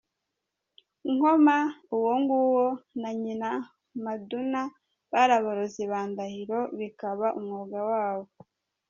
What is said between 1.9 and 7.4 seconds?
uwonguwo, na nyina Maduna bari abarozi ba Ndahiro, bikaba